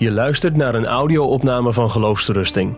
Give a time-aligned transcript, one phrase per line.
[0.00, 2.76] Je luistert naar een audio-opname van Geloofsterusting.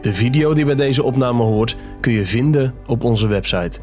[0.00, 3.80] De video die bij deze opname hoort kun je vinden op onze website.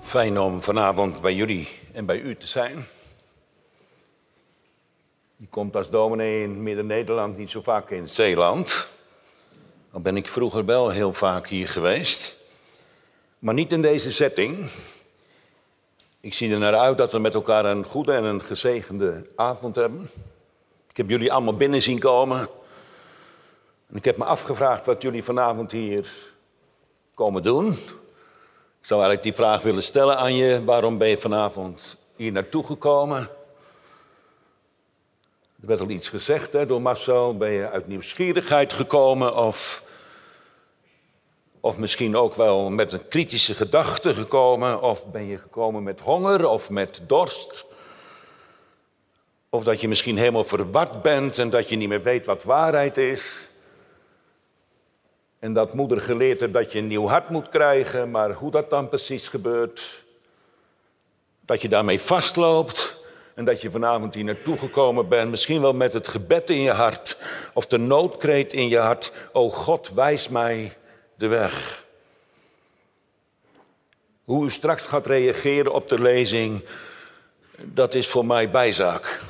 [0.00, 2.86] Fijn om vanavond bij jullie en bij u te zijn.
[5.36, 8.88] Je komt als dominee in Midden-Nederland niet zo vaak in Zeeland.
[9.92, 12.36] Dan ben ik vroeger wel heel vaak hier geweest.
[13.38, 14.70] Maar niet in deze setting.
[16.22, 19.74] Ik zie er naar uit dat we met elkaar een goede en een gezegende avond
[19.74, 20.10] hebben.
[20.88, 22.38] Ik heb jullie allemaal binnen zien komen.
[23.88, 26.12] En ik heb me afgevraagd wat jullie vanavond hier
[27.14, 27.72] komen doen.
[27.72, 30.64] Ik zou eigenlijk die vraag willen stellen aan je.
[30.64, 33.18] Waarom ben je vanavond hier naartoe gekomen?
[35.60, 37.36] Er werd al iets gezegd hè, door Marcel.
[37.36, 39.82] Ben je uit nieuwsgierigheid gekomen of,
[41.60, 44.82] of misschien ook wel met een kritische gedachte gekomen?
[44.82, 47.66] Of ben je gekomen met honger of met dorst?
[49.48, 52.96] Of dat je misschien helemaal verward bent en dat je niet meer weet wat waarheid
[52.96, 53.48] is?
[55.38, 58.70] En dat moeder geleerd heeft dat je een nieuw hart moet krijgen, maar hoe dat
[58.70, 60.04] dan precies gebeurt,
[61.40, 62.98] dat je daarmee vastloopt
[63.34, 66.70] en dat je vanavond hier naartoe gekomen bent, misschien wel met het gebed in je
[66.70, 67.18] hart
[67.54, 70.76] of de noodkreet in je hart, o God, wijs mij
[71.20, 71.84] de weg.
[74.24, 76.64] Hoe u straks gaat reageren op de lezing,
[77.58, 79.20] dat is voor mij bijzaak.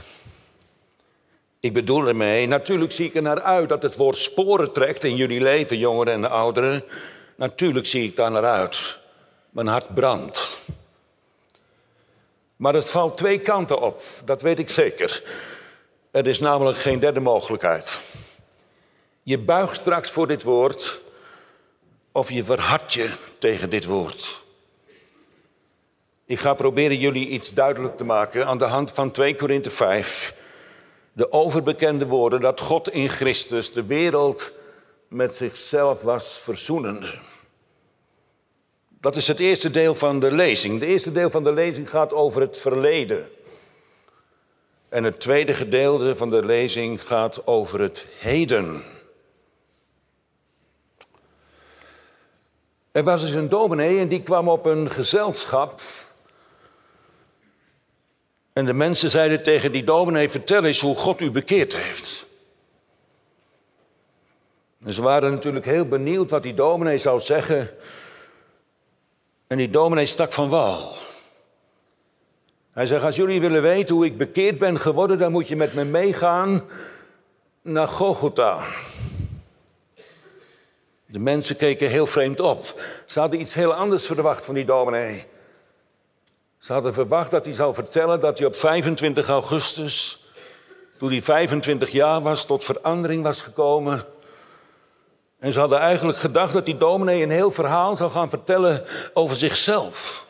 [1.60, 5.16] Ik bedoel ermee, natuurlijk zie ik er naar uit dat het woord sporen trekt in
[5.16, 6.84] jullie leven, jongeren en ouderen.
[7.36, 8.98] Natuurlijk zie ik daar naar uit.
[9.50, 10.58] Mijn hart brandt.
[12.56, 15.22] Maar het valt twee kanten op, dat weet ik zeker.
[16.10, 18.00] Er is namelijk geen derde mogelijkheid.
[19.22, 21.00] Je buigt straks voor dit woord
[22.12, 24.42] of je verhardt je tegen dit woord.
[26.26, 30.34] Ik ga proberen jullie iets duidelijk te maken aan de hand van 2 Korinthe 5
[31.12, 34.52] de overbekende woorden dat God in Christus de wereld
[35.08, 37.18] met zichzelf was verzoenende.
[39.00, 40.80] Dat is het eerste deel van de lezing.
[40.80, 43.28] Het eerste deel van de lezing gaat over het verleden.
[44.88, 48.82] En het tweede gedeelte van de lezing gaat over het heden.
[52.92, 55.80] Er was dus een dominee en die kwam op een gezelschap
[58.52, 62.26] en de mensen zeiden tegen die dominee, vertel eens hoe God u bekeerd heeft.
[64.86, 67.70] Ze waren natuurlijk heel benieuwd wat die dominee zou zeggen.
[69.46, 70.92] En die dominee stak van wal.
[72.72, 75.74] Hij zegt, als jullie willen weten hoe ik bekeerd ben geworden, dan moet je met
[75.74, 76.62] me meegaan
[77.62, 78.64] naar Gogota.
[81.10, 82.82] De mensen keken heel vreemd op.
[83.06, 85.24] Ze hadden iets heel anders verwacht van die dominee.
[86.58, 90.24] Ze hadden verwacht dat hij zou vertellen dat hij op 25 augustus,
[90.98, 94.04] toen hij 25 jaar was, tot verandering was gekomen.
[95.38, 98.84] En ze hadden eigenlijk gedacht dat die dominee een heel verhaal zou gaan vertellen
[99.14, 100.26] over zichzelf.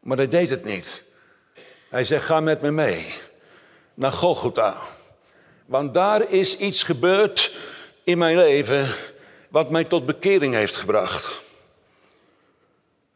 [0.00, 1.02] Maar hij deed het niet.
[1.88, 3.14] Hij zegt, ga met me mee
[3.94, 4.76] naar Golgotha.
[5.66, 7.52] Want daar is iets gebeurd
[8.04, 8.88] in mijn leven
[9.48, 11.40] wat mij tot bekering heeft gebracht.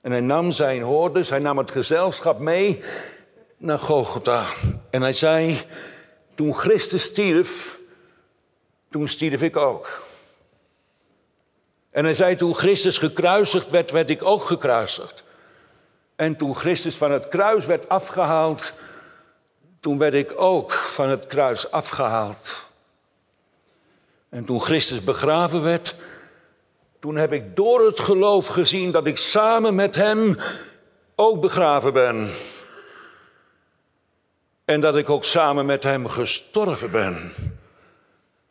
[0.00, 2.82] En hij nam zijn hoorders, hij nam het gezelschap mee
[3.56, 4.46] naar Golgotha.
[4.90, 5.66] En hij zei,
[6.34, 7.78] toen Christus stierf,
[8.90, 10.02] toen stierf ik ook.
[11.90, 15.24] En hij zei, toen Christus gekruisigd werd, werd ik ook gekruisigd.
[16.16, 18.72] En toen Christus van het kruis werd afgehaald,
[19.80, 22.66] toen werd ik ook van het kruis afgehaald.
[24.28, 25.94] En toen Christus begraven werd,
[27.02, 30.36] toen heb ik door het geloof gezien dat ik samen met Hem
[31.14, 32.30] ook begraven ben.
[34.64, 37.32] En dat ik ook samen met Hem gestorven ben.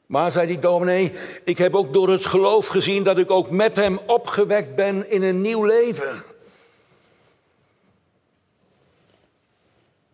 [0.05, 1.13] Maar, zei die dominee,
[1.43, 5.23] ik heb ook door het geloof gezien dat ik ook met Hem opgewekt ben in
[5.23, 6.23] een nieuw leven.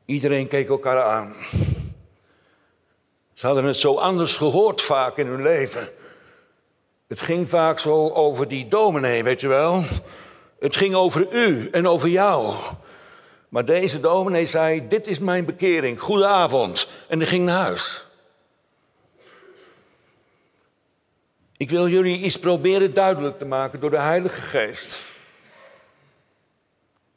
[0.06, 1.34] Iedereen keek elkaar aan.
[3.34, 5.90] Ze hadden het zo anders gehoord vaak in hun leven.
[7.08, 9.84] Het ging vaak zo over die dominee, weet je wel.
[10.60, 12.56] Het ging over u en over jou.
[13.50, 16.88] Maar deze dominee zei, dit is mijn bekering, goedenavond.
[17.08, 18.06] En hij ging naar huis.
[21.58, 25.06] Ik wil jullie iets proberen duidelijk te maken door de Heilige Geest.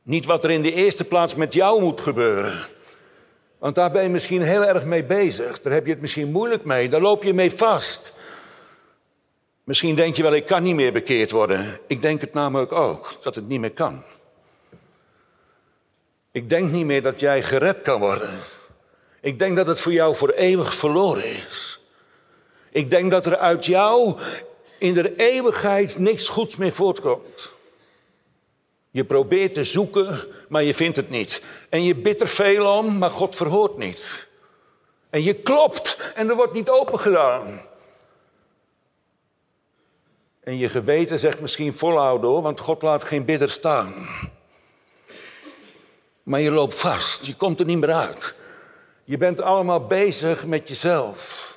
[0.03, 2.65] Niet wat er in de eerste plaats met jou moet gebeuren.
[3.59, 5.61] Want daar ben je misschien heel erg mee bezig.
[5.61, 6.89] Daar heb je het misschien moeilijk mee.
[6.89, 8.15] Daar loop je mee vast.
[9.71, 11.81] Misschien denk je wel, ik kan niet meer bekeerd worden.
[11.87, 14.03] Ik denk het namelijk ook, dat het niet meer kan.
[16.33, 18.31] Ik denk niet meer dat jij gered kan worden.
[19.21, 21.81] Ik denk dat het voor jou voor eeuwig verloren is.
[22.71, 24.21] Ik denk dat er uit jou
[24.79, 27.53] in de eeuwigheid niks goeds meer voortkomt.
[28.91, 31.43] Je probeert te zoeken, maar je vindt het niet.
[31.69, 34.29] En je bidt er veel om, maar God verhoort niet.
[35.11, 37.69] En je klopt en er wordt niet open gedaan.
[40.41, 44.09] En je geweten zegt misschien volhouden hoor, want God laat geen bidder staan.
[46.23, 48.35] Maar je loopt vast, je komt er niet meer uit.
[49.05, 51.49] Je bent allemaal bezig met jezelf.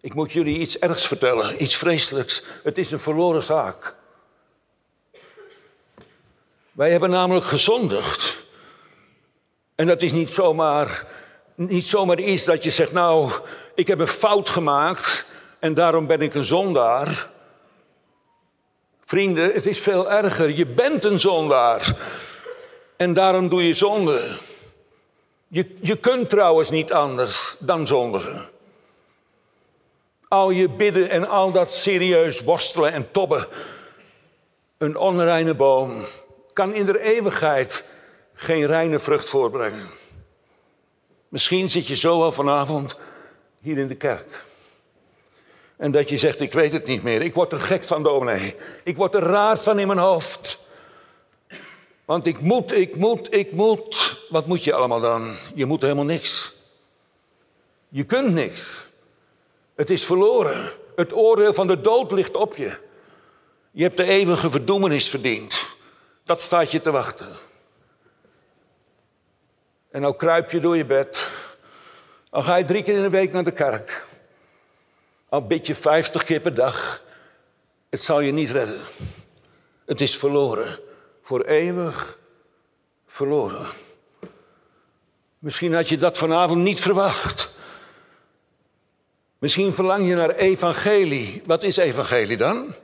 [0.00, 2.42] Ik moet jullie iets ergs vertellen, iets vreselijks.
[2.62, 3.94] Het is een verloren zaak.
[6.72, 8.44] Wij hebben namelijk gezondigd.
[9.74, 11.06] En dat is niet zomaar,
[11.54, 13.32] niet zomaar iets dat je zegt, nou,
[13.74, 15.26] ik heb een fout gemaakt
[15.58, 17.31] en daarom ben ik een zondaar.
[19.12, 20.50] Vrienden, het is veel erger.
[20.56, 21.96] Je bent een zondaar
[22.96, 24.36] en daarom doe je zonde.
[25.48, 28.48] Je, je kunt trouwens niet anders dan zondigen.
[30.28, 33.46] Al je bidden en al dat serieus worstelen en tobben.
[34.78, 36.04] Een onreine boom
[36.52, 37.84] kan in de eeuwigheid
[38.34, 39.90] geen reine vrucht voorbrengen.
[41.28, 42.96] Misschien zit je zo al vanavond
[43.60, 44.44] hier in de kerk.
[45.82, 47.22] En dat je zegt, ik weet het niet meer.
[47.22, 48.56] Ik word er gek van, dominee.
[48.84, 50.58] Ik word er raar van in mijn hoofd.
[52.04, 54.20] Want ik moet, ik moet, ik moet.
[54.28, 55.34] Wat moet je allemaal dan?
[55.54, 56.52] Je moet helemaal niks.
[57.88, 58.86] Je kunt niks.
[59.74, 60.70] Het is verloren.
[60.96, 62.78] Het oordeel van de dood ligt op je.
[63.70, 65.74] Je hebt de eeuwige verdoemenis verdiend.
[66.24, 67.36] Dat staat je te wachten.
[69.90, 71.30] En nou kruip je door je bed.
[72.30, 74.10] Al ga je drie keer in de week naar de kerk.
[75.32, 77.02] Al bid je vijftig keer per dag.
[77.90, 78.80] Het zal je niet redden.
[79.86, 80.78] Het is verloren.
[81.22, 82.18] Voor eeuwig
[83.06, 83.66] verloren.
[85.38, 87.50] Misschien had je dat vanavond niet verwacht.
[89.38, 91.42] Misschien verlang je naar evangelie.
[91.46, 92.74] Wat is evangelie dan?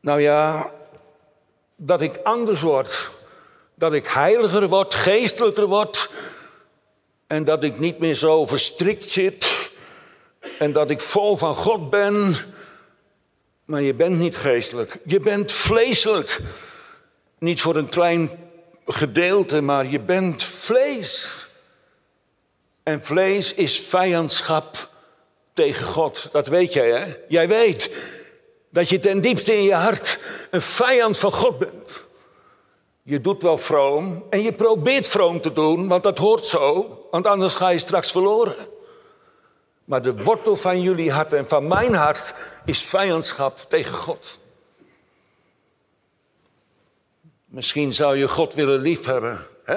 [0.00, 0.72] Nou ja,
[1.76, 3.10] dat ik anders word.
[3.74, 6.10] Dat ik heiliger word, geestelijker word.
[7.26, 9.53] En dat ik niet meer zo verstrikt zit.
[10.58, 12.34] En dat ik vol van God ben.
[13.64, 14.98] Maar je bent niet geestelijk.
[15.04, 16.40] Je bent vleeselijk.
[17.38, 18.30] Niet voor een klein
[18.86, 21.46] gedeelte, maar je bent vlees.
[22.82, 24.88] En vlees is vijandschap
[25.52, 26.28] tegen God.
[26.32, 27.14] Dat weet jij, hè?
[27.28, 27.90] Jij weet
[28.70, 30.18] dat je ten diepste in je hart
[30.50, 32.06] een vijand van God bent.
[33.02, 37.26] Je doet wel vroom en je probeert vroom te doen, want dat hoort zo, want
[37.26, 38.54] anders ga je straks verloren.
[39.84, 42.34] Maar de wortel van jullie hart en van mijn hart
[42.64, 44.38] is vijandschap tegen God.
[47.44, 49.76] Misschien zou je God willen liefhebben, hè?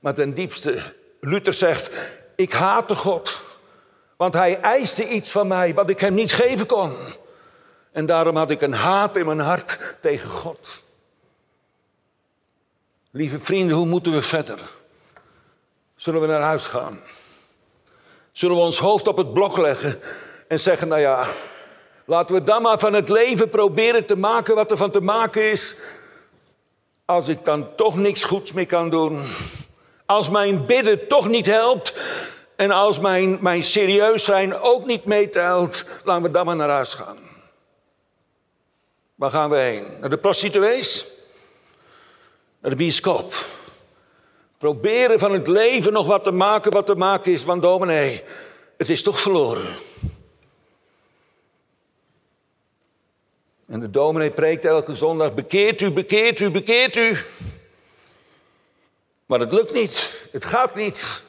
[0.00, 0.82] maar ten diepste
[1.20, 1.90] Luther zegt,
[2.36, 3.42] ik haatte God,
[4.16, 6.96] want hij eiste iets van mij wat ik hem niet geven kon.
[7.92, 10.82] En daarom had ik een haat in mijn hart tegen God.
[13.10, 14.60] Lieve vrienden, hoe moeten we verder?
[15.96, 17.00] Zullen we naar huis gaan?
[18.34, 20.00] Zullen we ons hoofd op het blok leggen
[20.48, 21.26] en zeggen, nou ja,
[22.04, 25.50] laten we dan maar van het leven proberen te maken wat er van te maken
[25.50, 25.76] is.
[27.04, 29.22] Als ik dan toch niks goeds meer kan doen,
[30.06, 31.94] als mijn bidden toch niet helpt
[32.56, 36.94] en als mijn, mijn serieus zijn ook niet meetelt, laten we dan maar naar huis
[36.94, 37.18] gaan.
[39.14, 39.84] Waar gaan we heen?
[40.00, 41.06] Naar de prostituees?
[42.60, 43.34] Naar de bioscoop?
[44.64, 48.22] Proberen van het leven nog wat te maken wat te maken is, want dominee,
[48.76, 49.76] het is toch verloren.
[53.66, 57.16] En de dominee preekt elke zondag, bekeert u, bekeert u, bekeert u.
[59.26, 60.26] Maar het lukt niet.
[60.32, 61.22] Het gaat niet.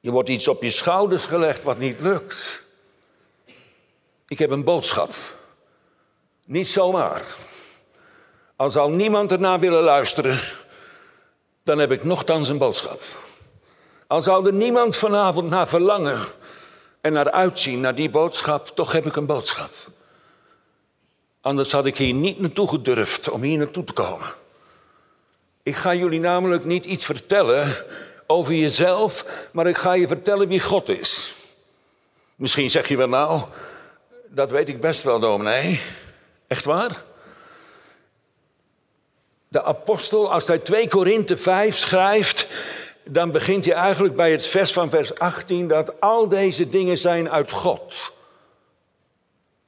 [0.00, 2.62] Je wordt iets op je schouders gelegd wat niet lukt.
[4.28, 5.10] Ik heb een boodschap.
[6.44, 7.22] Niet zomaar.
[8.56, 10.40] Al zou niemand ernaar willen luisteren,
[11.66, 13.02] dan heb ik nogthans een boodschap.
[14.06, 16.20] Al zou er niemand vanavond naar verlangen
[17.00, 19.70] en naar uitzien, naar die boodschap, toch heb ik een boodschap.
[21.40, 24.26] Anders had ik hier niet naartoe gedurfd om hier naartoe te komen.
[25.62, 27.74] Ik ga jullie namelijk niet iets vertellen
[28.26, 31.32] over jezelf, maar ik ga je vertellen wie God is.
[32.36, 33.42] Misschien zeg je wel nou,
[34.28, 35.80] dat weet ik best wel, dominee.
[36.46, 37.04] Echt waar?
[39.56, 42.46] De apostel, als hij 2 Korinthe 5 schrijft,
[43.04, 47.30] dan begint hij eigenlijk bij het vers van vers 18 dat al deze dingen zijn
[47.30, 48.12] uit God.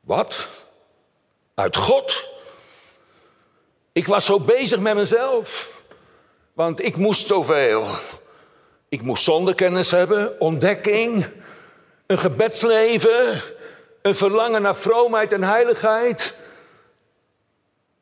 [0.01, 0.49] Wat?
[1.55, 2.29] Uit God?
[3.93, 5.81] Ik was zo bezig met mezelf.
[6.53, 7.87] Want ik moest zoveel.
[8.89, 11.27] Ik moest zondekennis hebben, ontdekking,
[12.07, 13.43] een gebedsleven,
[14.03, 16.35] een verlangen naar vroomheid en heiligheid.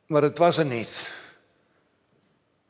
[0.05, 1.15] Maar het was er niet.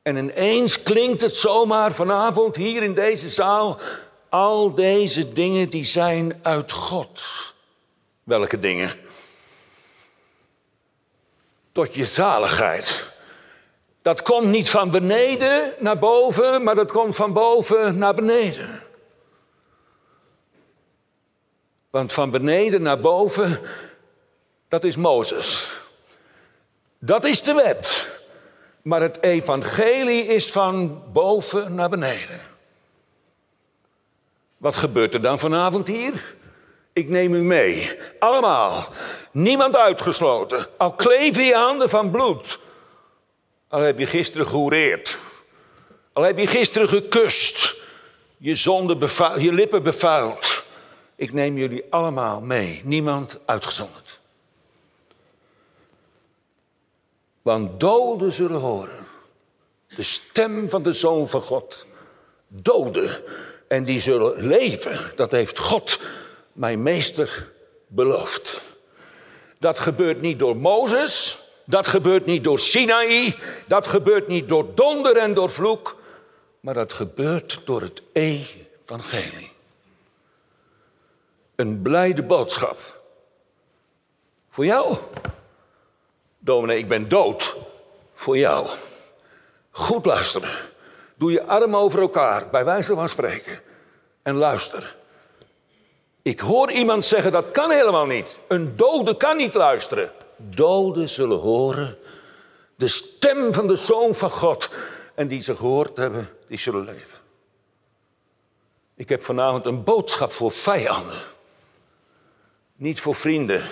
[0.07, 3.79] En ineens klinkt het zomaar vanavond hier in deze zaal.
[4.29, 7.21] Al deze dingen die zijn uit God.
[8.23, 8.95] Welke dingen?
[11.71, 13.11] Tot je zaligheid.
[14.01, 18.83] Dat komt niet van beneden naar boven, maar dat komt van boven naar beneden.
[21.89, 23.61] Want van beneden naar boven,
[24.67, 25.73] dat is Mozes.
[26.99, 28.15] Dat is de wet.
[28.87, 32.41] Maar het evangelie is van boven naar beneden.
[34.57, 36.35] Wat gebeurt er dan vanavond hier?
[36.93, 37.99] Ik neem u mee.
[38.19, 38.83] Allemaal.
[39.31, 40.67] Niemand uitgesloten.
[40.77, 42.59] Al kleven je handen van bloed.
[43.67, 45.19] Al heb je gisteren gehoereerd.
[46.13, 47.75] Al heb je gisteren gekust.
[48.37, 50.65] Je, zonde bevuild, je lippen bevuild.
[51.15, 52.81] Ik neem jullie allemaal mee.
[52.83, 54.19] Niemand uitgezonderd.
[57.47, 59.05] Want doden zullen horen.
[59.95, 61.87] De stem van de Zoon van God.
[62.47, 63.21] Doden.
[63.67, 65.11] En die zullen leven.
[65.15, 65.99] Dat heeft God,
[66.53, 67.51] mijn meester,
[67.87, 68.61] beloofd.
[69.59, 71.39] Dat gebeurt niet door Mozes.
[71.65, 73.35] Dat gebeurt niet door Sinaï.
[73.67, 75.95] Dat gebeurt niet door donder en door vloek.
[76.59, 79.51] Maar dat gebeurt door het evangelie.
[81.55, 83.01] Een blijde boodschap.
[84.49, 84.97] Voor jou.
[86.47, 87.55] Dominee, ik ben dood.
[88.13, 88.67] Voor jou.
[89.71, 90.49] Goed luisteren.
[91.15, 93.59] Doe je arm over elkaar, bij wijze van spreken.
[94.21, 94.95] En luister.
[96.21, 98.39] Ik hoor iemand zeggen dat kan helemaal niet.
[98.47, 100.11] Een dode kan niet luisteren.
[100.37, 101.97] Doden zullen horen
[102.75, 104.69] de stem van de Zoon van God.
[105.15, 107.17] En die ze gehoord hebben, die zullen leven.
[108.95, 111.21] Ik heb vanavond een boodschap voor vijanden.
[112.75, 113.63] Niet voor vrienden.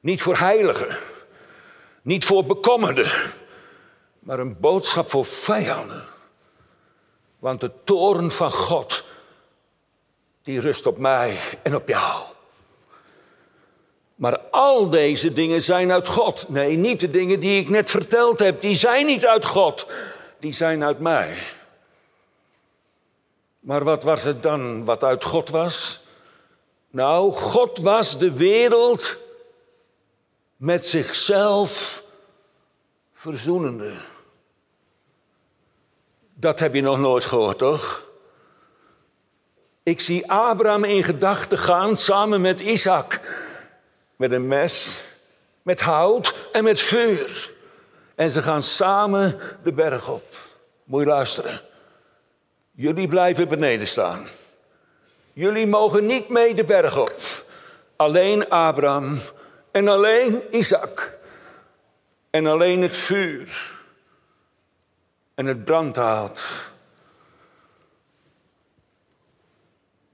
[0.00, 0.98] Niet voor heiligen.
[2.02, 3.10] Niet voor bekommerden.
[4.18, 6.08] Maar een boodschap voor vijanden.
[7.38, 9.04] Want de toren van God,
[10.42, 12.22] die rust op mij en op jou.
[14.14, 16.48] Maar al deze dingen zijn uit God.
[16.48, 18.60] Nee, niet de dingen die ik net verteld heb.
[18.60, 19.86] Die zijn niet uit God.
[20.38, 21.36] Die zijn uit mij.
[23.60, 26.00] Maar wat was het dan wat uit God was?
[26.90, 29.18] Nou, God was de wereld
[30.62, 32.02] met zichzelf
[33.12, 33.92] verzoenende.
[36.34, 38.02] Dat heb je nog nooit gehoord, toch?
[39.82, 43.20] Ik zie Abraham in gedachten gaan samen met Isaac.
[44.16, 45.04] Met een mes,
[45.62, 47.52] met hout en met vuur.
[48.14, 50.36] En ze gaan samen de berg op.
[50.84, 51.60] Moet je luisteren.
[52.72, 54.26] Jullie blijven beneden staan.
[55.32, 57.20] Jullie mogen niet mee de berg op.
[57.96, 59.18] Alleen Abraham
[59.72, 61.18] en alleen Isaac.
[62.30, 63.80] En alleen het vuur.
[65.34, 66.40] En het brandhout.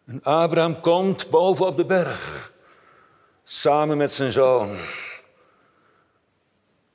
[0.06, 2.52] En Abraham komt boven op de berg.
[3.44, 4.76] Samen met zijn zoon.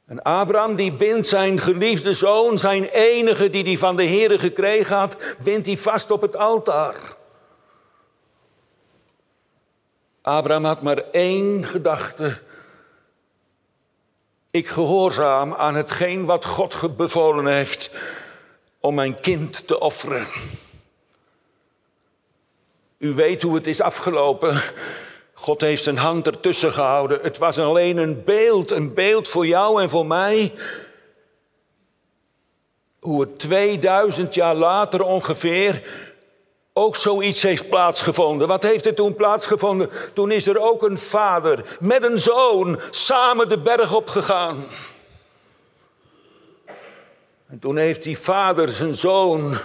[0.06, 4.96] En Abraham die bindt zijn geliefde zoon, zijn enige die hij van de Heer gekregen
[4.96, 6.96] had, bindt hij vast op het altaar.
[10.22, 12.42] Abraham had maar één gedachte.
[14.54, 17.90] Ik gehoorzaam aan hetgeen wat God bevolen heeft
[18.80, 20.28] om mijn kind te offeren.
[22.98, 24.62] U weet hoe het is afgelopen.
[25.34, 27.20] God heeft zijn hand ertussen gehouden.
[27.22, 30.54] Het was alleen een beeld, een beeld voor jou en voor mij.
[33.00, 35.84] Hoe het 2000 jaar later ongeveer
[36.74, 38.48] ook zoiets heeft plaatsgevonden.
[38.48, 39.90] Wat heeft er toen plaatsgevonden?
[40.14, 44.66] Toen is er ook een vader met een zoon samen de berg opgegaan.
[47.48, 49.58] En toen heeft die vader zijn zoon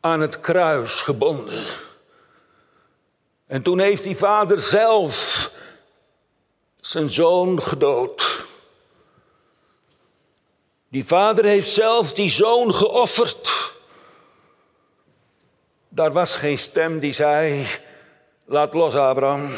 [0.00, 1.64] aan het kruis gebonden.
[3.46, 5.50] En toen heeft die vader zelf
[6.80, 8.44] zijn zoon gedood.
[10.88, 13.63] Die vader heeft zelf die zoon geofferd.
[15.94, 17.66] Daar was geen stem die zei:
[18.44, 19.50] Laat los, Abraham.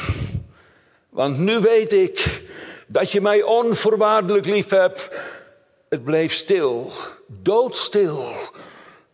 [1.08, 2.42] Want nu weet ik
[2.86, 5.10] dat je mij onvoorwaardelijk lief hebt.
[5.88, 6.90] Het bleef stil,
[7.26, 8.24] doodstil,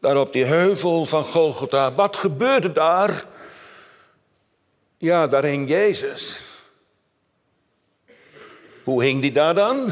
[0.01, 1.93] daar op die heuvel van Golgotha.
[1.93, 3.25] Wat gebeurde daar?
[4.99, 6.45] Ja, daar hing Jezus.
[8.85, 9.91] Hoe hing die daar dan?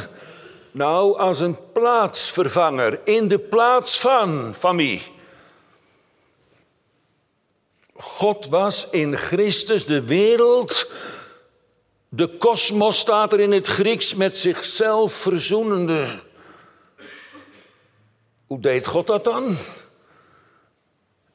[0.70, 5.18] Nou, als een plaatsvervanger in de plaats van, van wie?
[8.00, 10.90] God was in Christus de wereld,
[12.08, 16.06] de kosmos staat er in het Grieks met zichzelf verzoenende.
[18.46, 19.56] Hoe deed God dat dan?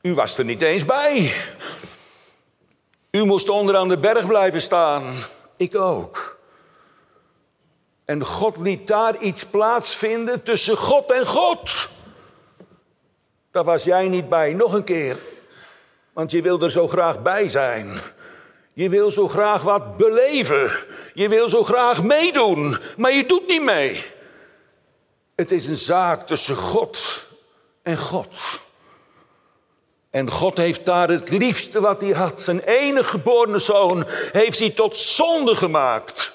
[0.02, 1.34] U was er niet eens bij.
[3.12, 5.16] U moest onderaan de berg blijven staan.
[5.58, 6.38] Ik ook.
[8.06, 11.90] En God liet daar iets plaatsvinden tussen God en God.
[13.52, 15.18] Daar was jij niet bij, nog een keer.
[16.16, 18.00] Want je wil er zo graag bij zijn.
[18.74, 20.72] Je wil zo graag wat beleven.
[21.14, 24.04] Je wil zo graag meedoen, maar je doet niet mee.
[25.36, 27.26] Het is een zaak tussen God
[27.82, 28.60] en God.
[30.10, 32.42] En God heeft daar het liefste wat hij had.
[32.42, 36.34] Zijn enige geboren zoon heeft hij tot zonde gemaakt.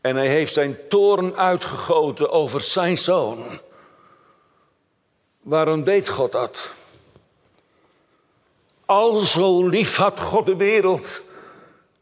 [0.00, 3.64] En hij heeft zijn toorn uitgegoten over zijn zoon.
[5.46, 6.72] Waarom deed God dat?
[8.84, 11.22] Al zo lief had God de wereld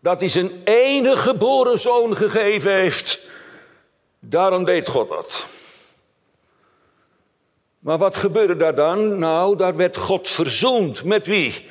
[0.01, 3.21] dat hij zijn enige geboren zoon gegeven heeft.
[4.19, 5.47] Daarom deed God dat.
[7.79, 9.19] Maar wat gebeurde daar dan?
[9.19, 11.05] Nou, daar werd God verzoend.
[11.05, 11.69] Met wie?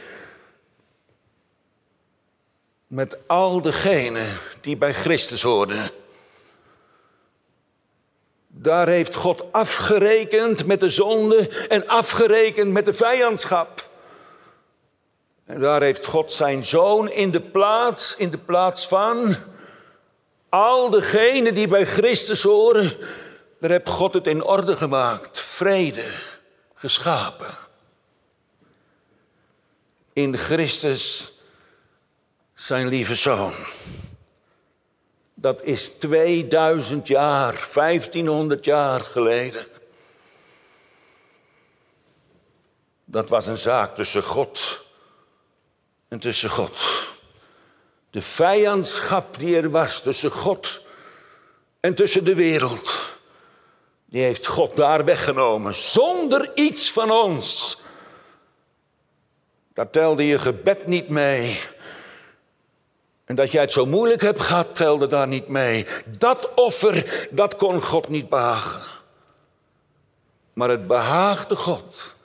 [2.88, 5.92] Met al degenen die bij Christus hoorden.
[8.56, 13.90] Daar heeft God afgerekend met de zonde en afgerekend met de vijandschap.
[15.46, 19.36] En daar heeft God zijn zoon in de plaats, in de plaats van
[20.50, 22.92] al degenen die bij Christus horen,
[23.60, 25.40] daar heeft God het in orde gemaakt.
[25.40, 26.06] Vrede
[26.74, 27.58] geschapen.
[30.14, 31.34] In Christus
[32.54, 33.54] zijn lieve zoon.
[35.44, 39.66] Dat is 2000 jaar, 1500 jaar geleden.
[43.06, 44.86] Dat was een zaak tussen God
[46.08, 46.80] en tussen God.
[48.10, 50.82] De vijandschap die er was tussen God
[51.80, 53.00] en tussen de wereld,
[54.06, 57.78] die heeft God daar weggenomen zonder iets van ons.
[59.74, 61.60] Daar telde je gebed niet mee.
[63.26, 65.86] En dat jij het zo moeilijk hebt gehad, telde daar niet mee.
[66.06, 68.82] Dat offer, dat kon God niet behagen.
[70.54, 72.16] Maar het behaagde God.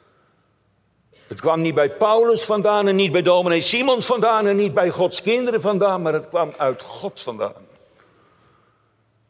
[1.26, 4.90] Het kwam niet bij Paulus vandaan en niet bij dominee Simons vandaan en niet bij
[4.90, 7.66] Gods kinderen vandaan, maar het kwam uit God vandaan.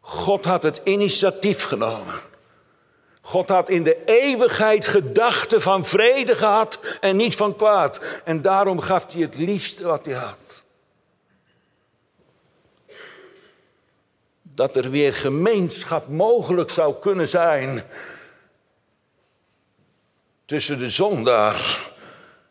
[0.01, 2.15] God had het initiatief genomen.
[3.21, 8.01] God had in de eeuwigheid gedachten van vrede gehad en niet van kwaad.
[8.25, 10.65] En daarom gaf hij het liefste wat hij had.
[14.59, 17.83] Dat er weer gemeenschap mogelijk zou kunnen zijn
[20.45, 21.91] tussen de zondaar,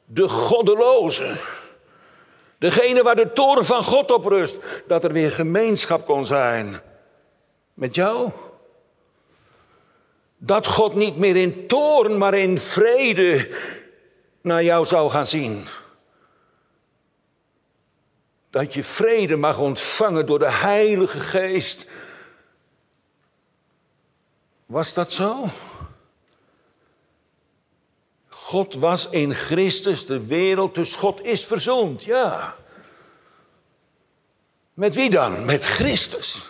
[0.06, 1.36] de goddeloze,
[2.58, 6.82] degene waar de toren van God op rust, dat er weer gemeenschap kon zijn
[7.74, 8.30] met jou.
[10.38, 13.50] Dat God niet meer in toorn, maar in vrede
[14.41, 15.65] naar jou zou gaan zien.
[18.49, 21.86] Dat je vrede mag ontvangen door de Heilige Geest.
[24.65, 25.49] Was dat zo?
[28.29, 32.55] God was in Christus de wereld, dus God is verzoend, ja.
[34.73, 35.45] Met wie dan?
[35.45, 36.47] Met Christus.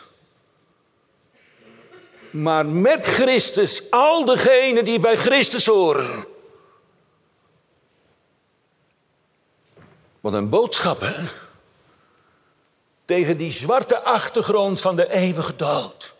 [2.32, 6.26] Maar met Christus, al degenen die bij Christus horen.
[10.22, 11.47] Wat een boodschap, hè?
[13.08, 16.16] Tegen die zwarte achtergrond van de eeuwige dood.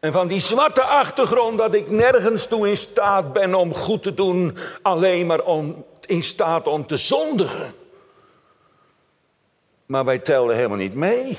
[0.00, 4.14] En van die zwarte achtergrond dat ik nergens toe in staat ben om goed te
[4.14, 7.74] doen, alleen maar om, in staat om te zondigen.
[9.86, 11.38] Maar wij telden helemaal niet mee.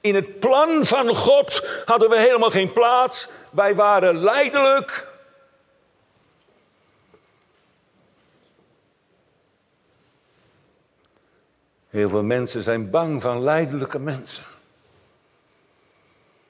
[0.00, 3.28] In het plan van God hadden we helemaal geen plaats.
[3.50, 5.08] Wij waren leidelijk.
[11.96, 14.44] Heel veel mensen zijn bang van leidelijke mensen.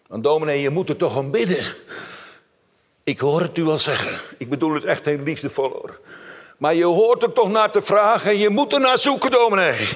[0.06, 1.74] Want dominee, je moet er toch om bidden.
[3.04, 4.20] Ik hoor het u al zeggen.
[4.38, 6.00] Ik bedoel het echt heel liefdevol hoor.
[6.56, 9.88] Maar je hoort er toch naar te vragen en je moet er naar zoeken, dominee.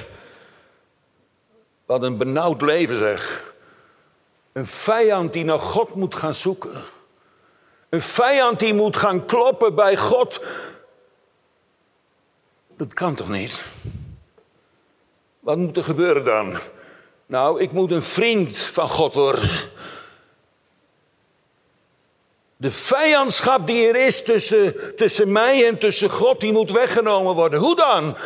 [1.85, 3.53] Wat een benauwd leven zeg.
[4.51, 6.83] Een vijand die naar God moet gaan zoeken.
[7.89, 10.45] Een vijand die moet gaan kloppen bij God.
[12.77, 13.63] Dat kan toch niet?
[15.51, 16.57] Wat moet er gebeuren dan?
[17.25, 19.49] Nou, ik moet een vriend van God worden.
[22.57, 27.59] De vijandschap die er is tussen, tussen mij en tussen God, die moet weggenomen worden.
[27.59, 28.17] Hoe dan?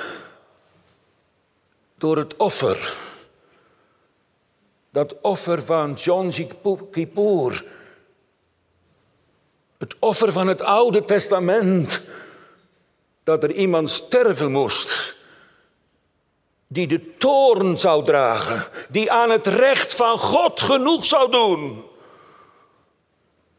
[1.97, 2.93] Door het offer.
[4.89, 6.47] Dat offer van John
[6.91, 7.65] Kippur.
[9.77, 12.01] Het offer van het Oude Testament.
[13.23, 15.15] Dat er iemand sterven moest.
[16.75, 18.67] Die de toorn zou dragen.
[18.89, 21.83] Die aan het recht van God genoeg zou doen.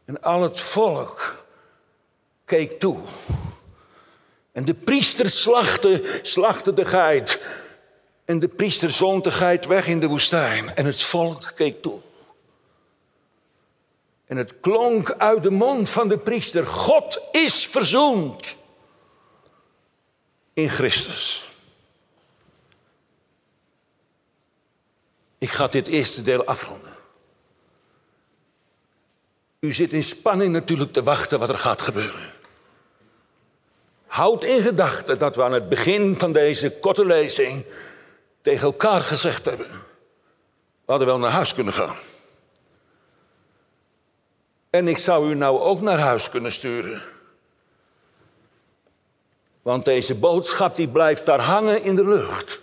[0.05, 1.45] En al het volk
[2.45, 2.97] keek toe.
[4.51, 7.41] En de priester slachtte, slachtte de geit.
[8.25, 10.75] En de priester zond de geit weg in de woestijn.
[10.75, 12.01] En het volk keek toe.
[14.25, 18.55] En het klonk uit de mond van de priester: God is verzoend
[20.53, 21.46] in Christus.
[25.37, 26.95] Ik ga dit eerste deel afronden.
[29.59, 32.31] U zit in spanning natuurlijk te wachten wat er gaat gebeuren.
[34.05, 37.65] Houd in gedachten dat we aan het begin van deze korte lezing
[38.41, 39.69] tegen elkaar gezegd hebben.
[40.85, 41.95] We hadden wel naar huis kunnen gaan.
[44.69, 47.01] En ik zou u nou ook naar huis kunnen sturen.
[49.61, 52.59] Want deze boodschap die blijft daar hangen in de lucht.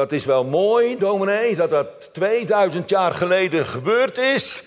[0.00, 4.64] Dat is wel mooi, dominee, dat dat 2000 jaar geleden gebeurd is.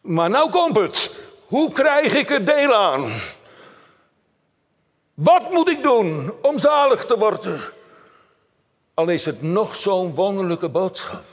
[0.00, 1.14] Maar nou komt het.
[1.46, 3.12] Hoe krijg ik er deel aan?
[5.14, 7.60] Wat moet ik doen om zalig te worden?
[8.94, 11.24] Al is het nog zo'n wonderlijke boodschap.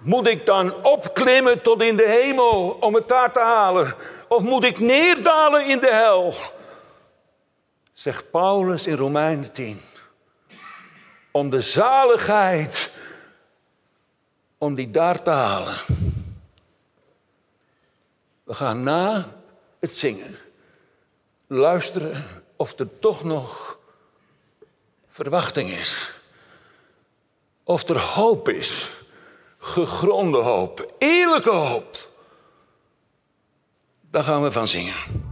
[0.00, 3.94] Moet ik dan opklimmen tot in de hemel om het daar te halen?
[4.28, 6.34] Of moet ik neerdalen in de hel?
[7.92, 9.80] Zegt Paulus in Romeinen 10.
[11.30, 12.90] Om de zaligheid,
[14.58, 15.76] om die daar te halen.
[18.44, 19.36] We gaan na
[19.78, 20.38] het zingen
[21.46, 22.24] luisteren
[22.56, 23.78] of er toch nog
[25.08, 26.12] verwachting is.
[27.64, 28.90] Of er hoop is.
[29.58, 30.94] Gegronde hoop.
[30.98, 32.10] Eerlijke hoop.
[34.10, 35.31] Daar gaan we van zingen.